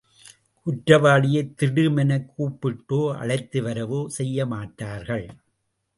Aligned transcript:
குற்றவாளியைத் 0.65 1.53
திடுமெனக் 1.57 2.29
கூப்பிட்டோ, 2.37 3.15
அழைத்து 3.15 3.61
வரவோ 3.61 4.07
செய்யமாட்டார்கள். 4.17 5.27